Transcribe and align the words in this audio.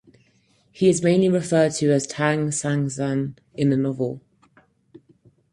He 0.71 0.89
is 0.89 1.03
mainly 1.03 1.29
referred 1.29 1.73
to 1.73 1.91
as 1.91 2.07
Tang 2.07 2.47
Sanzang 2.47 3.37
in 3.53 3.69
the 3.69 3.77
novel. 3.77 4.23